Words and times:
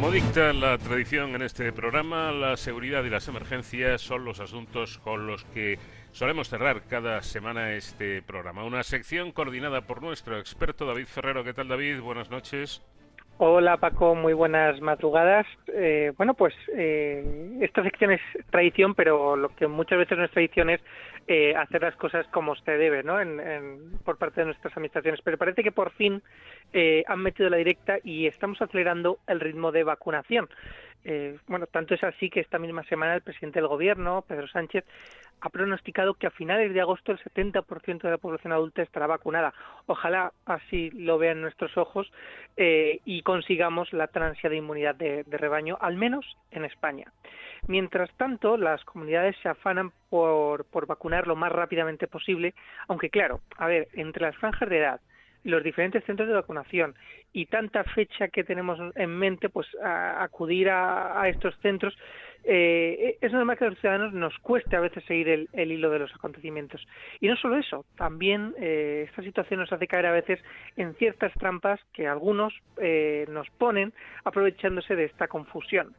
Como 0.00 0.12
dicta 0.12 0.54
la 0.54 0.78
tradición 0.78 1.34
en 1.34 1.42
este 1.42 1.74
programa, 1.74 2.32
la 2.32 2.56
seguridad 2.56 3.04
y 3.04 3.10
las 3.10 3.28
emergencias 3.28 4.00
son 4.00 4.24
los 4.24 4.40
asuntos 4.40 4.96
con 4.96 5.26
los 5.26 5.44
que 5.44 5.78
solemos 6.12 6.48
cerrar 6.48 6.84
cada 6.88 7.20
semana 7.20 7.74
este 7.74 8.22
programa. 8.22 8.64
Una 8.64 8.82
sección 8.82 9.30
coordinada 9.30 9.82
por 9.82 10.00
nuestro 10.00 10.38
experto 10.38 10.86
David 10.86 11.04
Ferrero. 11.04 11.44
¿Qué 11.44 11.52
tal 11.52 11.68
David? 11.68 12.00
Buenas 12.00 12.30
noches. 12.30 12.80
Hola 13.42 13.78
Paco, 13.78 14.14
muy 14.14 14.34
buenas 14.34 14.78
madrugadas. 14.82 15.46
Eh, 15.68 16.12
bueno, 16.18 16.34
pues 16.34 16.52
eh, 16.76 17.56
esta 17.62 17.82
sección 17.82 18.10
es 18.10 18.20
tradición, 18.50 18.94
pero 18.94 19.34
lo 19.34 19.48
que 19.56 19.66
muchas 19.66 19.98
veces 19.98 20.18
no 20.18 20.24
es 20.26 20.30
tradición 20.30 20.68
es 20.68 20.82
eh, 21.26 21.54
hacer 21.56 21.80
las 21.80 21.96
cosas 21.96 22.26
como 22.32 22.54
se 22.56 22.72
debe, 22.72 23.02
¿no? 23.02 23.16
por 24.04 24.18
parte 24.18 24.42
de 24.42 24.48
nuestras 24.48 24.76
administraciones. 24.76 25.22
Pero 25.24 25.38
parece 25.38 25.62
que 25.62 25.72
por 25.72 25.90
fin 25.92 26.22
han 27.06 27.20
metido 27.20 27.48
la 27.48 27.56
directa 27.56 27.96
y 28.04 28.26
estamos 28.26 28.60
acelerando 28.60 29.20
el 29.26 29.40
ritmo 29.40 29.72
de 29.72 29.84
vacunación. 29.84 30.46
Bueno, 31.46 31.66
tanto 31.66 31.94
es 31.94 32.04
así 32.04 32.30
que 32.30 32.40
esta 32.40 32.58
misma 32.58 32.82
semana 32.84 33.14
el 33.14 33.22
presidente 33.22 33.58
del 33.58 33.68
Gobierno, 33.68 34.22
Pedro 34.26 34.48
Sánchez, 34.48 34.84
ha 35.40 35.48
pronosticado 35.48 36.14
que 36.14 36.26
a 36.26 36.30
finales 36.30 36.72
de 36.74 36.80
agosto 36.80 37.12
el 37.12 37.18
70% 37.18 38.02
de 38.02 38.10
la 38.10 38.18
población 38.18 38.52
adulta 38.52 38.82
estará 38.82 39.06
vacunada. 39.06 39.54
Ojalá 39.86 40.32
así 40.44 40.90
lo 40.90 41.18
vean 41.18 41.40
nuestros 41.40 41.76
ojos 41.76 42.12
eh, 42.56 43.00
y 43.04 43.22
consigamos 43.22 43.92
la 43.92 44.08
transia 44.08 44.50
de 44.50 44.56
inmunidad 44.56 44.94
de, 44.94 45.24
rebaño, 45.30 45.78
al 45.80 45.96
menos 45.96 46.36
en 46.50 46.64
España. 46.64 47.10
Mientras 47.66 48.10
tanto, 48.16 48.56
las 48.56 48.84
comunidades 48.84 49.36
se 49.42 49.48
afanan 49.48 49.92
por, 50.08 50.64
por 50.66 50.86
vacunar 50.86 51.26
lo 51.26 51.36
más 51.36 51.52
rápidamente 51.52 52.06
posible, 52.06 52.54
aunque 52.88 53.10
claro, 53.10 53.40
a 53.56 53.66
ver, 53.66 53.88
entre 53.94 54.22
las 54.22 54.36
franjas 54.36 54.68
de 54.68 54.78
edad, 54.78 55.00
los 55.44 55.62
diferentes 55.62 56.04
centros 56.04 56.28
de 56.28 56.34
vacunación 56.34 56.94
y 57.32 57.46
tanta 57.46 57.84
fecha 57.84 58.28
que 58.28 58.44
tenemos 58.44 58.78
en 58.96 59.10
mente, 59.10 59.48
pues 59.48 59.66
acudir 59.82 60.68
a, 60.70 61.28
estos 61.28 61.56
centros 61.60 61.96
eh, 62.44 63.18
es 63.20 63.32
normal 63.32 63.58
que 63.58 63.66
a 63.66 63.70
los 63.70 63.78
ciudadanos 63.78 64.14
nos 64.14 64.36
cueste 64.38 64.74
a 64.74 64.80
veces 64.80 65.04
seguir 65.04 65.28
el, 65.52 65.72
hilo 65.72 65.90
de 65.90 65.98
los 65.98 66.14
acontecimientos. 66.14 66.86
Y 67.20 67.28
no 67.28 67.36
solo 67.36 67.58
eso, 67.58 67.84
también 67.96 68.54
eh, 68.58 69.06
esta 69.08 69.22
situación 69.22 69.60
nos 69.60 69.72
hace 69.72 69.86
caer 69.86 70.06
a 70.06 70.12
veces 70.12 70.40
en 70.76 70.94
ciertas 70.94 71.32
trampas 71.34 71.80
que 71.92 72.08
algunos 72.08 72.54
eh, 72.78 73.26
nos 73.28 73.48
ponen 73.50 73.92
aprovechándose 74.24 74.96
de 74.96 75.04
esta 75.04 75.28
confusión. 75.28 75.94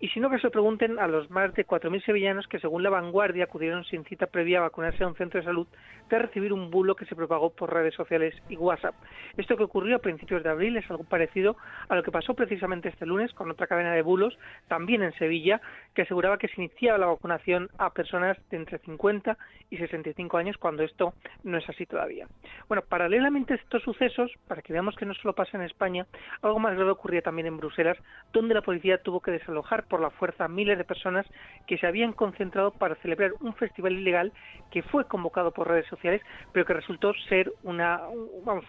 Y 0.00 0.08
si 0.08 0.18
no, 0.18 0.30
que 0.30 0.38
se 0.38 0.48
pregunten 0.48 0.98
a 0.98 1.06
los 1.06 1.30
más 1.30 1.52
de 1.52 1.66
4.000 1.66 2.02
sevillanos 2.06 2.48
que, 2.48 2.58
según 2.58 2.82
la 2.82 2.88
vanguardia, 2.88 3.44
acudieron 3.44 3.84
sin 3.84 4.02
cita 4.04 4.26
previa 4.26 4.58
a 4.58 4.62
vacunarse 4.62 5.04
a 5.04 5.06
un 5.06 5.14
centro 5.14 5.40
de 5.40 5.44
salud 5.44 5.68
tras 6.08 6.22
recibir 6.22 6.54
un 6.54 6.70
bulo 6.70 6.96
que 6.96 7.04
se 7.04 7.14
propagó 7.14 7.50
por 7.50 7.72
redes 7.72 7.94
sociales 7.94 8.34
y 8.48 8.56
WhatsApp. 8.56 8.94
Esto 9.36 9.58
que 9.58 9.62
ocurrió 9.64 9.96
a 9.96 9.98
principios 10.00 10.42
de 10.42 10.48
abril 10.48 10.78
es 10.78 10.90
algo 10.90 11.04
parecido 11.04 11.56
a 11.88 11.96
lo 11.96 12.02
que 12.02 12.10
pasó 12.10 12.32
precisamente 12.32 12.88
este 12.88 13.04
lunes 13.04 13.32
con 13.34 13.50
otra 13.50 13.66
cadena 13.66 13.92
de 13.92 14.00
bulos, 14.00 14.38
también 14.68 15.02
en 15.02 15.12
Sevilla, 15.12 15.60
que 15.94 16.02
aseguraba 16.02 16.38
que 16.38 16.48
se 16.48 16.62
iniciaba 16.62 16.96
la 16.96 17.06
vacunación 17.06 17.68
a 17.76 17.90
personas 17.90 18.38
de 18.48 18.56
entre 18.56 18.78
50 18.78 19.36
y 19.68 19.76
65 19.76 20.36
años, 20.38 20.56
cuando 20.56 20.82
esto 20.82 21.12
no 21.44 21.58
es 21.58 21.68
así 21.68 21.84
todavía. 21.84 22.26
Bueno, 22.68 22.82
paralelamente 22.88 23.52
a 23.52 23.56
estos 23.56 23.82
sucesos, 23.82 24.32
para 24.48 24.62
que 24.62 24.72
veamos 24.72 24.96
que 24.96 25.04
no 25.04 25.12
solo 25.12 25.34
pasa 25.34 25.58
en 25.58 25.64
España, 25.64 26.06
algo 26.40 26.58
más 26.58 26.74
grave 26.74 26.90
ocurría 26.90 27.20
también 27.20 27.46
en 27.46 27.58
Bruselas, 27.58 27.98
donde 28.32 28.54
la 28.54 28.62
policía 28.62 29.02
tuvo 29.02 29.20
que 29.20 29.30
desalojar 29.30 29.84
por 29.90 30.00
la 30.00 30.08
fuerza 30.08 30.48
miles 30.48 30.78
de 30.78 30.84
personas 30.84 31.26
que 31.66 31.76
se 31.76 31.86
habían 31.86 32.14
concentrado 32.14 32.70
para 32.70 32.94
celebrar 32.96 33.32
un 33.40 33.52
festival 33.54 33.92
ilegal 33.92 34.32
que 34.70 34.82
fue 34.82 35.04
convocado 35.04 35.50
por 35.50 35.68
redes 35.68 35.86
sociales, 35.88 36.22
pero 36.52 36.64
que 36.64 36.72
resultó 36.72 37.12
ser 37.28 37.52
una, 37.64 38.00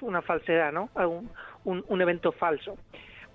una 0.01 0.21
falsedad, 0.21 0.73
¿no? 0.73 0.89
Un, 1.63 1.85
un 1.87 2.01
evento 2.01 2.33
falso 2.33 2.75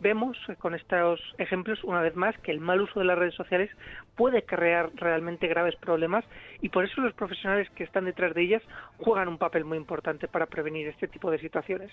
vemos 0.00 0.36
con 0.58 0.74
estos 0.74 1.20
ejemplos 1.38 1.82
una 1.84 2.00
vez 2.00 2.14
más 2.16 2.36
que 2.38 2.52
el 2.52 2.60
mal 2.60 2.80
uso 2.80 3.00
de 3.00 3.06
las 3.06 3.18
redes 3.18 3.34
sociales 3.34 3.70
puede 4.14 4.42
crear 4.44 4.90
realmente 4.94 5.46
graves 5.46 5.76
problemas 5.76 6.24
y 6.60 6.68
por 6.68 6.84
eso 6.84 7.00
los 7.00 7.14
profesionales 7.14 7.68
que 7.70 7.84
están 7.84 8.04
detrás 8.04 8.34
de 8.34 8.42
ellas 8.42 8.62
juegan 8.98 9.28
un 9.28 9.38
papel 9.38 9.64
muy 9.64 9.78
importante 9.78 10.28
para 10.28 10.46
prevenir 10.46 10.88
este 10.88 11.08
tipo 11.08 11.30
de 11.30 11.38
situaciones. 11.38 11.90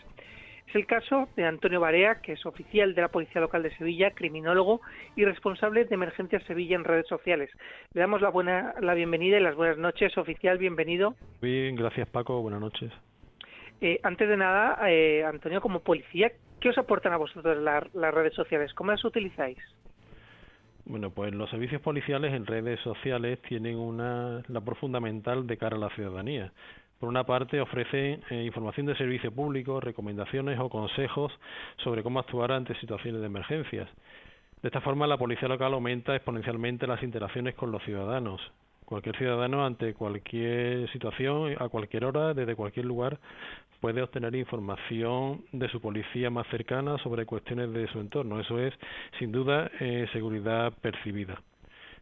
Es 0.67 0.75
el 0.75 0.85
caso 0.85 1.27
de 1.35 1.45
Antonio 1.45 1.79
Barea, 1.79 2.21
que 2.21 2.33
es 2.33 2.45
oficial 2.45 2.95
de 2.95 3.01
la 3.01 3.09
Policía 3.09 3.41
Local 3.41 3.63
de 3.63 3.75
Sevilla, 3.77 4.11
criminólogo 4.11 4.81
y 5.15 5.25
responsable 5.25 5.85
de 5.85 5.93
Emergencias 5.93 6.43
Sevilla 6.43 6.75
en 6.75 6.83
redes 6.83 7.07
sociales. 7.07 7.49
Le 7.93 8.01
damos 8.01 8.21
la, 8.21 8.29
buena, 8.29 8.73
la 8.79 8.93
bienvenida 8.93 9.37
y 9.37 9.43
las 9.43 9.55
buenas 9.55 9.77
noches, 9.77 10.17
oficial, 10.17 10.57
bienvenido. 10.57 11.15
Bien, 11.41 11.75
gracias 11.75 12.07
Paco, 12.07 12.41
buenas 12.41 12.61
noches. 12.61 12.91
Eh, 13.83 13.99
antes 14.01 14.29
de 14.29 14.37
nada, 14.37 14.79
eh, 14.89 15.25
Antonio, 15.25 15.59
como 15.59 15.81
policía, 15.81 16.31
¿qué 16.61 16.69
os 16.69 16.77
aportan 16.77 17.11
a 17.11 17.17
vosotros 17.17 17.57
las 17.57 18.13
redes 18.13 18.33
sociales? 18.33 18.73
¿Cómo 18.73 18.91
las 18.91 19.03
utilizáis? 19.03 19.57
Bueno, 20.85 21.09
pues 21.09 21.33
los 21.35 21.49
servicios 21.49 21.81
policiales 21.81 22.33
en 22.33 22.45
redes 22.45 22.79
sociales 22.79 23.41
tienen 23.41 23.77
una 23.77 24.41
labor 24.47 24.77
fundamental 24.77 25.45
de 25.45 25.57
cara 25.57 25.75
a 25.75 25.79
la 25.79 25.89
ciudadanía. 25.89 26.53
Por 26.97 27.09
una 27.09 27.25
parte, 27.25 27.59
ofrece 27.59 28.21
eh, 28.29 28.43
información 28.45 28.85
de 28.85 28.95
servicio 28.95 29.33
público, 29.33 29.81
recomendaciones 29.81 30.57
o 30.61 30.69
consejos 30.69 31.37
sobre 31.83 32.03
cómo 32.03 32.19
actuar 32.19 32.53
ante 32.53 32.75
situaciones 32.75 33.19
de 33.19 33.27
emergencias. 33.27 33.89
De 34.61 34.69
esta 34.69 34.79
forma, 34.79 35.07
la 35.07 35.17
policía 35.17 35.49
local 35.49 35.73
aumenta 35.73 36.15
exponencialmente 36.15 36.87
las 36.87 37.03
interacciones 37.03 37.55
con 37.55 37.73
los 37.73 37.83
ciudadanos. 37.83 38.39
Cualquier 38.93 39.17
ciudadano, 39.17 39.65
ante 39.65 39.95
cualquier 39.95 40.87
situación, 40.91 41.55
a 41.57 41.67
cualquier 41.67 42.05
hora, 42.05 42.35
desde 42.35 42.55
cualquier 42.55 42.85
lugar, 42.85 43.17
puede 43.79 44.03
obtener 44.03 44.35
información 44.35 45.45
de 45.51 45.67
su 45.69 45.81
policía 45.81 46.29
más 46.29 46.45
cercana 46.49 46.99
sobre 46.99 47.25
cuestiones 47.25 47.73
de 47.73 47.87
su 47.87 47.99
entorno. 47.99 48.39
Eso 48.39 48.59
es, 48.59 48.71
sin 49.17 49.31
duda, 49.31 49.71
eh, 49.79 50.05
seguridad 50.13 50.73
percibida. 50.79 51.41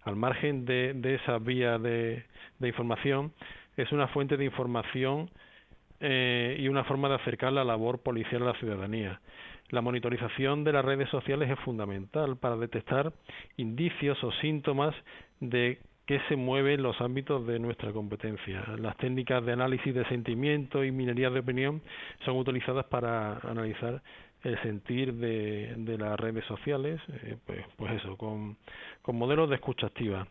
Al 0.03 0.17
margen 0.17 0.65
de, 0.65 0.99
esa 1.15 1.37
vía 1.37 1.77
de 1.77 2.25
información, 2.59 3.31
es 3.77 3.89
una 3.93 4.09
fuente 4.09 4.35
de 4.35 4.43
información 4.43 5.29
eh, 6.01 6.57
y 6.59 6.67
una 6.67 6.83
forma 6.83 7.07
de 7.07 7.15
acercar 7.15 7.53
la 7.53 7.63
labor 7.63 7.99
policial 7.99 8.41
a 8.41 8.47
la 8.47 8.59
ciudadanía. 8.59 9.21
La 9.69 9.79
monitorización 9.79 10.65
de 10.65 10.73
las 10.73 10.83
redes 10.83 11.07
sociales 11.07 11.49
es 11.49 11.59
fundamental 11.59 12.35
para 12.35 12.57
detectar 12.57 13.13
indicios 13.55 14.21
o 14.25 14.33
síntomas 14.41 14.93
de 15.39 15.79
que 16.05 16.19
se 16.27 16.35
mueven 16.35 16.83
los 16.83 16.99
ámbitos 16.99 17.45
de 17.47 17.59
nuestra 17.59 17.91
competencia. 17.91 18.63
Las 18.77 18.97
técnicas 18.97 19.45
de 19.45 19.53
análisis 19.53 19.93
de 19.93 20.05
sentimiento 20.05 20.83
y 20.83 20.91
minería 20.91 21.29
de 21.29 21.39
opinión 21.39 21.81
son 22.25 22.37
utilizadas 22.37 22.85
para 22.85 23.37
analizar 23.39 24.01
el 24.43 24.59
sentir 24.63 25.13
de, 25.13 25.75
de 25.77 25.97
las 25.97 26.19
redes 26.19 26.43
sociales, 26.45 26.99
eh, 27.23 27.37
pues, 27.45 27.63
pues 27.77 27.93
eso, 27.93 28.17
con, 28.17 28.57
con 29.01 29.15
modelos 29.15 29.49
de 29.49 29.55
escucha 29.55 29.87
activa. 29.87 30.27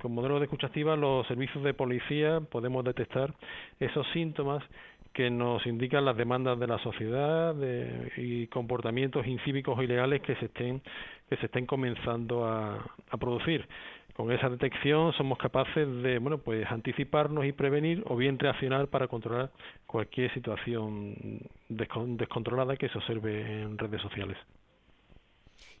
Con 0.00 0.14
modelos 0.14 0.40
de 0.40 0.46
escucha 0.46 0.66
activa 0.68 0.96
los 0.96 1.26
servicios 1.28 1.62
de 1.62 1.74
policía 1.74 2.40
podemos 2.40 2.84
detectar 2.84 3.34
esos 3.78 4.06
síntomas 4.12 4.64
que 5.12 5.30
nos 5.30 5.66
indican 5.66 6.04
las 6.04 6.16
demandas 6.16 6.58
de 6.58 6.66
la 6.66 6.78
sociedad 6.78 7.54
y 8.16 8.46
comportamientos 8.46 9.26
incívicos 9.26 9.78
o 9.78 9.82
ilegales 9.82 10.22
que 10.22 10.34
se 10.36 10.46
estén 10.46 10.82
que 11.28 11.36
se 11.36 11.46
estén 11.46 11.64
comenzando 11.64 12.44
a, 12.46 12.84
producir. 13.18 13.66
Con 14.14 14.30
esa 14.30 14.50
detección 14.50 15.12
somos 15.14 15.38
capaces 15.38 15.88
de 16.02 16.18
bueno 16.18 16.38
pues 16.38 16.66
anticiparnos 16.70 17.46
y 17.46 17.52
prevenir 17.52 18.02
o 18.06 18.16
bien 18.16 18.38
reaccionar 18.38 18.88
para 18.88 19.08
controlar 19.08 19.50
cualquier 19.86 20.32
situación 20.34 21.40
descontrolada 21.68 22.76
que 22.76 22.88
se 22.88 22.98
observe 22.98 23.62
en 23.62 23.78
redes 23.78 24.02
sociales. 24.02 24.36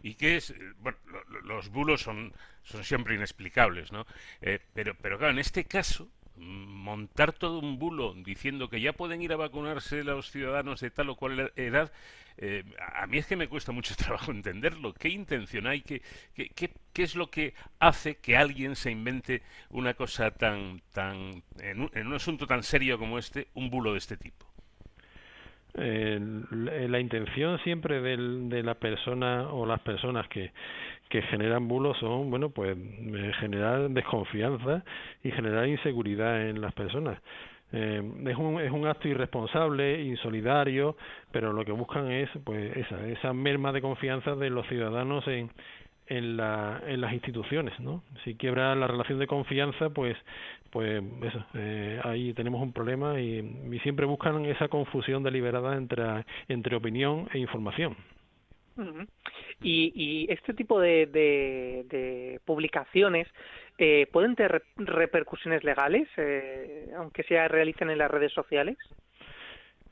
¿Y 0.02 0.14
qué 0.14 0.36
es? 0.36 0.54
Bueno, 0.80 0.98
los 1.44 1.68
bulos 1.68 2.02
son, 2.02 2.32
son 2.64 2.82
siempre 2.82 3.14
inexplicables, 3.14 3.92
¿no? 3.92 4.06
Eh, 4.40 4.58
pero, 4.74 4.94
pero 5.00 5.18
claro, 5.18 5.32
en 5.32 5.38
este 5.38 5.64
caso, 5.64 6.08
montar 6.36 7.32
todo 7.32 7.58
un 7.58 7.78
bulo 7.78 8.14
diciendo 8.14 8.68
que 8.68 8.80
ya 8.80 8.92
pueden 8.92 9.22
ir 9.22 9.32
a 9.32 9.36
vacunarse 9.36 10.02
los 10.02 10.30
ciudadanos 10.30 10.80
de 10.80 10.90
tal 10.90 11.10
o 11.10 11.16
cual 11.16 11.52
edad, 11.56 11.92
eh, 12.44 12.64
a 12.96 13.06
mí 13.06 13.18
es 13.18 13.26
que 13.26 13.36
me 13.36 13.46
cuesta 13.46 13.70
mucho 13.70 13.94
trabajo 13.96 14.32
entenderlo. 14.32 14.92
¿Qué 14.92 15.08
intención 15.08 15.68
hay? 15.68 15.82
¿Qué, 15.82 16.02
qué, 16.34 16.50
qué, 16.92 17.02
es 17.02 17.14
lo 17.14 17.30
que 17.30 17.54
hace 17.78 18.16
que 18.16 18.36
alguien 18.36 18.74
se 18.74 18.90
invente 18.90 19.42
una 19.70 19.94
cosa 19.94 20.32
tan, 20.32 20.80
tan 20.92 21.44
en 21.60 22.06
un 22.06 22.14
asunto 22.14 22.48
tan 22.48 22.64
serio 22.64 22.98
como 22.98 23.18
este, 23.18 23.46
un 23.54 23.70
bulo 23.70 23.92
de 23.92 23.98
este 23.98 24.16
tipo? 24.16 24.46
la 25.74 27.00
intención 27.00 27.58
siempre 27.60 28.02
del, 28.02 28.50
de 28.50 28.62
la 28.62 28.74
persona 28.74 29.48
o 29.48 29.64
las 29.64 29.80
personas 29.80 30.28
que, 30.28 30.52
que 31.08 31.22
generan 31.22 31.66
bulos 31.66 31.96
son, 31.98 32.30
bueno, 32.30 32.50
pues 32.50 32.76
eh, 32.76 33.32
generar 33.40 33.88
desconfianza 33.88 34.84
y 35.22 35.30
generar 35.30 35.66
inseguridad 35.68 36.46
en 36.48 36.60
las 36.60 36.74
personas. 36.74 37.18
Eh, 37.72 38.02
es, 38.26 38.36
un, 38.36 38.60
es 38.60 38.70
un 38.70 38.86
acto 38.86 39.08
irresponsable, 39.08 40.02
insolidario, 40.02 40.96
pero 41.30 41.52
lo 41.52 41.64
que 41.64 41.72
buscan 41.72 42.10
es 42.10 42.28
pues 42.44 42.76
esa, 42.76 43.06
esa 43.08 43.32
merma 43.32 43.72
de 43.72 43.80
confianza 43.80 44.34
de 44.34 44.50
los 44.50 44.66
ciudadanos 44.68 45.26
en, 45.26 45.50
en, 46.06 46.36
la, 46.36 46.82
en 46.86 47.00
las 47.00 47.12
instituciones, 47.12 47.78
¿no? 47.80 48.02
Si 48.24 48.34
quiebra 48.34 48.74
la 48.74 48.86
relación 48.86 49.18
de 49.18 49.26
confianza, 49.26 49.90
pues, 49.90 50.16
pues 50.70 51.02
eso, 51.22 51.44
eh, 51.54 52.00
ahí 52.04 52.34
tenemos 52.34 52.60
un 52.60 52.72
problema 52.72 53.18
y, 53.20 53.38
y, 53.70 53.78
siempre 53.80 54.04
buscan 54.04 54.44
esa 54.44 54.68
confusión 54.68 55.22
deliberada 55.22 55.76
entre, 55.76 56.26
entre 56.48 56.76
opinión 56.76 57.28
e 57.32 57.38
información. 57.38 57.96
Y, 59.62 60.26
este 60.30 60.54
tipo 60.54 60.80
de, 60.80 62.40
publicaciones 62.44 63.28
eh, 63.78 64.06
pueden 64.12 64.36
tener 64.36 64.62
repercusiones 64.76 65.64
legales, 65.64 66.08
eh, 66.16 66.90
aunque 66.96 67.22
se 67.24 67.46
realicen 67.48 67.90
en 67.90 67.98
las 67.98 68.10
redes 68.10 68.32
sociales. 68.32 68.76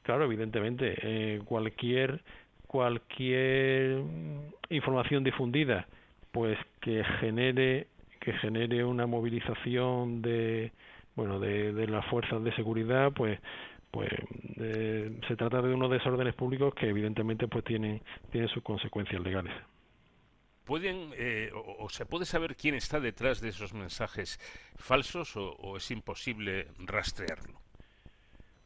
Claro, 0.03 0.25
evidentemente, 0.25 0.97
eh, 1.03 1.41
cualquier 1.45 2.21
cualquier 2.67 4.01
información 4.69 5.25
difundida, 5.25 5.89
pues 6.31 6.57
que 6.81 7.03
genere 7.19 7.89
que 8.21 8.33
genere 8.35 8.85
una 8.85 9.07
movilización 9.07 10.23
de 10.23 10.71
bueno 11.17 11.41
de, 11.41 11.73
de 11.73 11.89
las 11.89 12.07
fuerzas 12.07 12.45
de 12.45 12.55
seguridad, 12.55 13.13
pues 13.13 13.41
pues 13.91 14.11
se 15.27 15.37
trata 15.37 15.63
de 15.63 15.75
unos 15.75 15.91
desórdenes 15.91 16.35
públicos 16.35 16.75
que 16.75 16.89
evidentemente 16.89 17.49
pues 17.49 17.65
tienen 17.65 18.01
tienen 18.31 18.49
sus 18.51 18.63
consecuencias 18.63 19.21
legales. 19.23 19.53
Pueden 20.65 21.13
eh, 21.17 21.51
o, 21.55 21.89
se 21.89 22.07
puede 22.07 22.25
saber 22.25 22.55
quién 22.55 22.75
está 22.75 23.01
detrás 23.01 23.41
de 23.41 23.49
esos 23.49 23.75
mensajes 23.75 24.39
falsos 24.77 25.37
o, 25.37 25.77
es 25.77 25.91
imposible 25.91 26.69
rastrearlo 26.79 27.59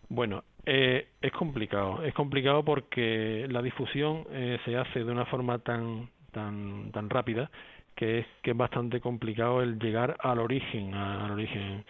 bueno 0.08 0.44
eh, 0.66 1.08
es 1.20 1.32
complicado. 1.32 2.02
Es 2.02 2.14
complicado 2.14 2.64
porque 2.64 3.46
la 3.50 3.60
difusión 3.60 4.26
eh, 4.30 4.58
se 4.64 4.76
hace 4.76 5.04
de 5.04 5.12
una 5.12 5.26
forma 5.26 5.58
tan 5.58 6.08
tan 6.32 6.90
tan 6.90 7.10
rápida 7.10 7.50
que 7.94 8.20
es, 8.20 8.26
que 8.42 8.52
es 8.52 8.56
bastante 8.56 9.00
complicado 9.00 9.62
el 9.62 9.78
llegar 9.78 10.16
al 10.20 10.38
origen, 10.38 10.94
al 10.94 11.32
origen. 11.32 11.84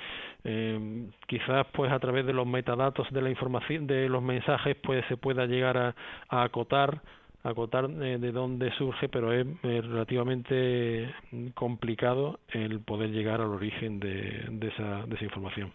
Eh, 0.44 1.08
quizás 1.26 1.66
pues 1.72 1.90
a 1.90 1.98
través 1.98 2.26
de 2.26 2.32
los 2.32 2.46
metadatos 2.46 3.10
de 3.10 3.22
la 3.22 3.30
información, 3.30 3.86
de 3.86 4.08
los 4.08 4.22
mensajes, 4.22 4.76
pues 4.82 5.04
se 5.08 5.16
pueda 5.16 5.46
llegar 5.46 5.76
a, 5.76 5.94
acotar 6.28 7.00
acotar 7.42 7.90
eh, 7.90 8.16
de 8.18 8.32
dónde 8.32 8.72
surge, 8.72 9.08
pero 9.10 9.30
es, 9.32 9.46
relativamente 9.62 11.14
complicado 11.54 12.40
el 12.48 12.80
poder 12.80 13.10
llegar 13.10 13.42
al 13.42 13.48
origen 13.48 14.00
de, 14.00 14.48
esa, 14.62 15.04
de 15.06 15.14
esa 15.14 15.24
información 15.24 15.70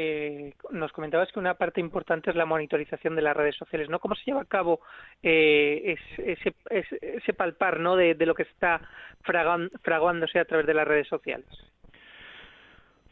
eh, 0.00 0.54
nos 0.70 0.92
comentabas 0.92 1.32
que 1.32 1.40
una 1.40 1.54
parte 1.54 1.80
importante 1.80 2.30
es 2.30 2.36
la 2.36 2.46
monitorización 2.46 3.16
de 3.16 3.22
las 3.22 3.36
redes 3.36 3.56
sociales, 3.56 3.88
¿no? 3.88 3.98
¿Cómo 3.98 4.14
se 4.14 4.26
lleva 4.26 4.42
a 4.42 4.44
cabo 4.44 4.78
eh, 5.24 5.96
ese, 6.16 6.54
ese, 6.70 7.32
palpar, 7.32 7.80
¿no? 7.80 7.96
De, 7.96 8.14
lo 8.14 8.34
que 8.34 8.44
está 8.44 8.80
fraguándose 9.22 10.38
a 10.38 10.44
través 10.44 10.66
de 10.66 10.74
las 10.74 10.86
redes 10.86 11.08
sociales. 11.08 11.48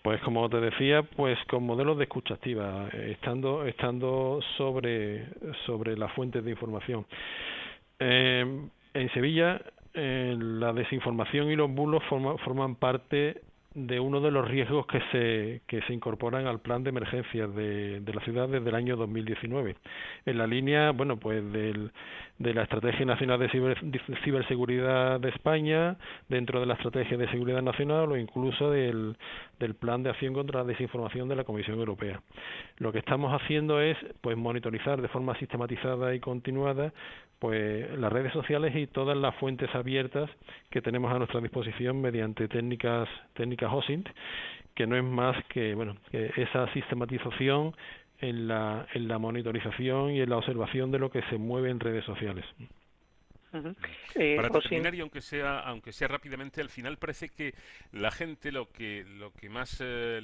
Pues 0.02 0.20
como 0.20 0.48
te 0.48 0.60
decía, 0.60 1.02
pues 1.02 1.36
con 1.50 1.64
modelos 1.64 1.98
de 1.98 2.04
escucha 2.04 2.34
activa, 2.34 2.88
eh, 2.92 3.10
estando 3.14 3.66
estando 3.66 4.40
sobre 4.56 5.26
sobre 5.64 5.96
las 5.96 6.12
fuentes 6.12 6.44
de 6.44 6.52
información. 6.52 7.04
Eh, 7.98 8.68
en 8.94 9.12
Sevilla, 9.12 9.60
eh, 9.94 10.36
la 10.38 10.72
desinformación 10.72 11.50
y 11.50 11.56
los 11.56 11.68
bulos 11.68 12.04
forman 12.04 12.76
parte 12.76 13.40
de 13.76 14.00
uno 14.00 14.22
de 14.22 14.30
los 14.30 14.48
riesgos 14.48 14.86
que 14.86 15.00
se, 15.12 15.60
que 15.66 15.82
se 15.82 15.92
incorporan 15.92 16.46
al 16.46 16.60
plan 16.60 16.82
de 16.82 16.88
emergencias 16.88 17.54
de, 17.54 18.00
de 18.00 18.14
la 18.14 18.22
ciudad 18.22 18.48
desde 18.48 18.70
el 18.70 18.74
año 18.74 18.96
2019. 18.96 19.76
En 20.24 20.38
la 20.38 20.46
línea, 20.46 20.92
bueno, 20.92 21.18
pues 21.18 21.44
del, 21.52 21.92
de 22.38 22.54
la 22.54 22.62
Estrategia 22.62 23.04
Nacional 23.04 23.38
de, 23.38 23.50
Ciberseguridad 24.24 25.20
de 25.20 25.28
España, 25.28 25.98
dentro 26.26 26.58
de 26.58 26.64
la 26.64 26.74
Estrategia 26.74 27.18
de 27.18 27.28
Seguridad 27.28 27.60
Nacional 27.60 28.10
o 28.10 28.16
incluso 28.16 28.70
del, 28.70 29.18
del 29.60 29.74
Plan 29.74 30.02
de 30.02 30.08
Acción 30.08 30.32
contra 30.32 30.60
la 30.60 30.68
Desinformación 30.68 31.28
de 31.28 31.36
la 31.36 31.44
Comisión 31.44 31.78
Europea. 31.78 32.22
Lo 32.78 32.92
que 32.92 33.00
estamos 33.00 33.30
haciendo 33.38 33.82
es, 33.82 33.98
pues, 34.22 34.38
monitorizar 34.38 35.02
de 35.02 35.08
forma 35.08 35.38
sistematizada 35.38 36.14
y 36.14 36.20
continuada 36.20 36.94
pues 37.38 37.90
las 37.98 38.12
redes 38.12 38.32
sociales 38.32 38.74
y 38.74 38.86
todas 38.86 39.16
las 39.16 39.34
fuentes 39.36 39.68
abiertas 39.74 40.30
que 40.70 40.80
tenemos 40.80 41.12
a 41.12 41.18
nuestra 41.18 41.40
disposición 41.40 42.00
mediante 42.00 42.48
técnicas 42.48 43.08
técnicas 43.34 43.65
OSINT 43.72 44.08
que 44.74 44.86
no 44.86 44.96
es 44.96 45.04
más 45.04 45.36
que 45.46 45.74
bueno 45.74 45.96
que 46.10 46.30
esa 46.36 46.72
sistematización 46.72 47.74
en 48.18 48.48
la 48.48 48.86
en 48.94 49.08
la 49.08 49.18
monitorización 49.18 50.12
y 50.12 50.20
en 50.20 50.30
la 50.30 50.38
observación 50.38 50.90
de 50.90 50.98
lo 50.98 51.10
que 51.10 51.22
se 51.22 51.38
mueve 51.38 51.70
en 51.70 51.80
redes 51.80 52.04
sociales. 52.04 52.44
Eh, 54.14 54.36
Para 54.36 54.50
terminar 54.50 54.94
y 54.94 55.00
aunque 55.00 55.20
sea 55.20 55.60
aunque 55.60 55.92
sea 55.92 56.08
rápidamente, 56.08 56.60
al 56.60 56.68
final 56.68 56.98
parece 56.98 57.28
que 57.28 57.54
la 57.92 58.10
gente 58.10 58.52
lo 58.52 58.70
que 58.70 59.04
lo 59.04 59.32
que 59.32 59.48
más 59.48 59.80
eh, 59.80 60.20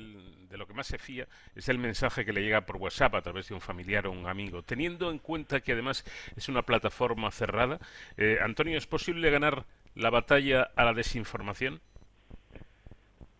de 0.50 0.58
lo 0.58 0.66
que 0.66 0.74
más 0.74 0.86
se 0.86 0.98
fía 0.98 1.26
es 1.54 1.68
el 1.68 1.78
mensaje 1.78 2.24
que 2.24 2.32
le 2.32 2.42
llega 2.42 2.66
por 2.66 2.76
WhatsApp 2.76 3.14
a 3.14 3.22
través 3.22 3.48
de 3.48 3.54
un 3.54 3.60
familiar 3.60 4.06
o 4.06 4.12
un 4.12 4.26
amigo. 4.26 4.62
Teniendo 4.62 5.10
en 5.10 5.18
cuenta 5.18 5.60
que 5.60 5.72
además 5.72 6.04
es 6.36 6.48
una 6.48 6.62
plataforma 6.62 7.30
cerrada, 7.30 7.78
eh, 8.16 8.38
Antonio, 8.42 8.76
¿es 8.76 8.86
posible 8.86 9.30
ganar 9.30 9.64
la 9.94 10.10
batalla 10.10 10.70
a 10.74 10.84
la 10.84 10.92
desinformación? 10.92 11.80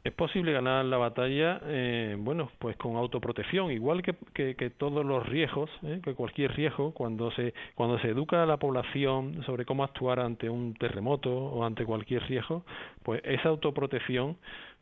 Es 0.05 0.13
posible 0.13 0.53
ganar 0.53 0.85
la 0.85 0.97
batalla, 0.97 1.61
eh, 1.65 2.17
bueno, 2.19 2.51
pues 2.59 2.77
con 2.77 2.97
autoprotección, 2.97 3.71
igual 3.71 4.03
que, 4.03 4.15
que, 4.35 4.71
todos 4.71 5.07
los 5.07 5.25
riesgos, 5.29 5.71
eh, 5.85 6.01
que 6.03 6.15
cualquier 6.15 6.53
riesgo, 6.57 6.93
cuando 6.93 7.31
se 7.33 7.55
cuando 7.77 7.99
se 8.01 8.09
educa 8.09 8.43
a 8.43 8.47
la 8.47 8.57
población 8.57 9.45
sobre 9.47 9.65
cómo 9.65 9.85
actuar 9.85 10.19
ante 10.19 10.51
un 10.51 10.75
terremoto 10.75 11.33
o 11.33 11.65
ante 11.65 11.85
cualquier 11.85 12.23
riesgo, 12.25 12.65
pues 13.05 13.23
esa 13.25 13.49
autoprotección, 13.51 14.37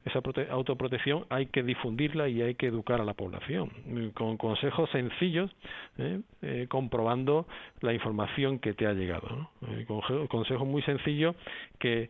esa 0.06 0.20
autoprotección 0.50 1.26
hay 1.28 1.46
que 1.46 1.62
difundirla 1.62 2.26
y 2.26 2.40
hay 2.40 2.55
que 2.55 2.69
educar 2.69 3.02
a 3.02 3.05
la 3.05 3.12
población 3.12 3.70
con 4.14 4.38
consejos 4.38 4.88
sencillos, 4.88 5.50
eh, 5.99 6.67
comprobando 6.70 7.46
la 7.82 7.93
información 7.93 8.58
que 8.58 8.72
te 8.72 8.87
ha 8.87 8.94
llegado, 8.94 9.28
¿no? 9.28 10.28
consejos 10.28 10.67
muy 10.67 10.81
sencillos 10.82 11.37
que 11.78 12.08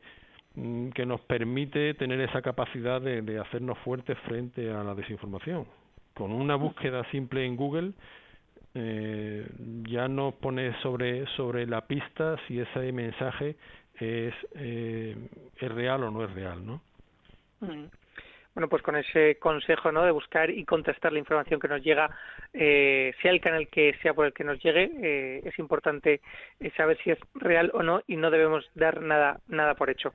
que 0.54 1.06
nos 1.06 1.20
permite 1.22 1.94
tener 1.94 2.20
esa 2.20 2.42
capacidad 2.42 3.00
de, 3.00 3.22
de, 3.22 3.38
hacernos 3.38 3.78
fuertes 3.78 4.18
frente 4.26 4.70
a 4.70 4.82
la 4.82 4.94
desinformación. 4.94 5.66
Con 6.14 6.32
una 6.32 6.56
búsqueda 6.56 7.04
simple 7.10 7.44
en 7.46 7.56
Google 7.56 7.92
eh, 8.74 9.46
ya 9.88 10.08
nos 10.08 10.34
pone 10.34 10.74
sobre, 10.82 11.26
sobre 11.36 11.66
la 11.66 11.86
pista 11.86 12.36
si 12.46 12.58
ese 12.60 12.92
mensaje 12.92 13.56
es, 13.98 14.34
eh, 14.54 15.16
es 15.56 15.72
real 15.72 16.04
o 16.04 16.10
no 16.10 16.24
es 16.24 16.32
real, 16.32 16.66
¿no? 16.66 16.80
Mm 17.60 17.86
bueno, 18.54 18.68
pues 18.68 18.82
con 18.82 18.96
ese 18.96 19.36
consejo, 19.36 19.92
¿no? 19.92 20.04
De 20.04 20.10
buscar 20.10 20.50
y 20.50 20.64
contestar 20.64 21.12
la 21.12 21.18
información 21.18 21.60
que 21.60 21.68
nos 21.68 21.82
llega, 21.82 22.10
eh, 22.52 23.14
sea 23.22 23.30
el 23.30 23.40
canal 23.40 23.68
que 23.68 23.94
sea 24.02 24.12
por 24.12 24.26
el 24.26 24.32
que 24.32 24.44
nos 24.44 24.60
llegue, 24.62 24.90
eh, 25.00 25.42
es 25.44 25.58
importante 25.58 26.20
eh, 26.58 26.70
saber 26.76 26.98
si 27.02 27.10
es 27.10 27.18
real 27.34 27.70
o 27.74 27.82
no 27.82 28.02
y 28.08 28.16
no 28.16 28.30
debemos 28.30 28.68
dar 28.74 29.00
nada, 29.00 29.40
nada 29.48 29.74
por 29.74 29.88
hecho. 29.88 30.12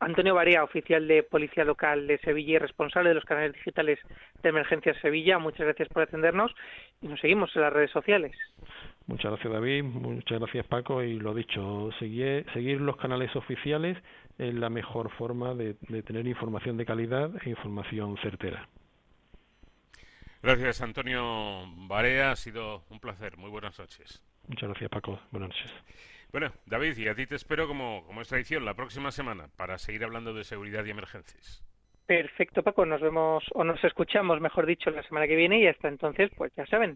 Antonio 0.00 0.34
Barea, 0.34 0.62
oficial 0.62 1.08
de 1.08 1.22
Policía 1.22 1.64
Local 1.64 2.06
de 2.06 2.18
Sevilla 2.18 2.54
y 2.54 2.58
responsable 2.58 3.10
de 3.10 3.14
los 3.14 3.24
canales 3.24 3.54
digitales 3.54 3.98
de 4.42 4.48
Emergencia 4.48 4.98
Sevilla, 5.00 5.38
muchas 5.38 5.66
gracias 5.66 5.88
por 5.88 6.02
atendernos 6.02 6.54
y 7.00 7.08
nos 7.08 7.20
seguimos 7.20 7.54
en 7.56 7.62
las 7.62 7.72
redes 7.72 7.90
sociales. 7.90 8.36
Muchas 9.06 9.30
gracias 9.30 9.52
David, 9.52 9.84
muchas 9.84 10.40
gracias 10.40 10.66
Paco 10.66 11.02
y 11.02 11.18
lo 11.18 11.32
dicho, 11.32 11.90
seguir, 11.98 12.44
seguir 12.52 12.80
los 12.80 12.96
canales 12.96 13.34
oficiales 13.36 13.96
es 14.36 14.54
la 14.54 14.68
mejor 14.68 15.10
forma 15.12 15.54
de, 15.54 15.74
tener 16.02 16.26
información 16.26 16.76
de 16.76 16.84
calidad 16.84 17.30
e 17.44 17.50
información 17.50 18.16
certera. 18.18 18.68
Gracias 20.42 20.82
Antonio 20.82 21.64
Barea, 21.88 22.32
ha 22.32 22.36
sido 22.36 22.82
un 22.90 23.00
placer, 23.00 23.36
muy 23.36 23.50
buenas 23.50 23.78
noches. 23.78 24.22
Muchas 24.48 24.68
gracias 24.68 24.90
Paco, 24.90 25.20
buenas 25.30 25.50
noches. 25.50 25.72
Bueno, 26.32 26.52
David, 26.66 26.96
y 26.98 27.08
a 27.08 27.14
ti 27.14 27.26
te 27.26 27.36
espero 27.36 27.66
como, 27.66 28.04
como 28.06 28.20
es 28.20 28.28
tradición 28.28 28.64
la 28.64 28.74
próxima 28.74 29.10
semana 29.10 29.48
para 29.56 29.78
seguir 29.78 30.04
hablando 30.04 30.34
de 30.34 30.44
seguridad 30.44 30.84
y 30.84 30.90
emergencias. 30.90 31.62
Perfecto, 32.06 32.62
Paco. 32.62 32.86
Nos 32.86 33.00
vemos 33.00 33.44
o 33.52 33.64
nos 33.64 33.82
escuchamos, 33.82 34.40
mejor 34.40 34.64
dicho, 34.64 34.90
la 34.90 35.02
semana 35.02 35.26
que 35.26 35.34
viene 35.34 35.60
y 35.60 35.66
hasta 35.66 35.88
entonces, 35.88 36.30
pues 36.36 36.52
ya 36.56 36.64
saben, 36.66 36.94